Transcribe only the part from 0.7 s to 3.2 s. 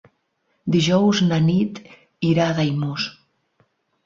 Dijous na Nit irà a Daimús.